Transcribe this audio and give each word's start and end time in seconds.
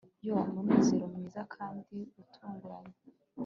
yoo! 0.25 0.45
umunezero 0.51 1.05
mwiza 1.13 1.41
kandi 1.55 1.95
utunguranye 2.27 2.95